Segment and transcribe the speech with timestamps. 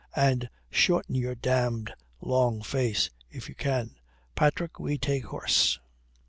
[0.15, 3.97] And shorten your damned long face, if you can.
[4.33, 5.79] Patrick, we take horse."